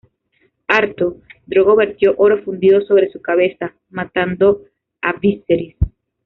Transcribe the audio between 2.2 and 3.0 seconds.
fundido